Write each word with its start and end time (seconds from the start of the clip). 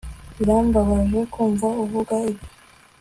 Birambabaje 0.37 1.19
kumva 1.33 1.67
uvuga 1.83 2.15
ibyo 2.31 2.47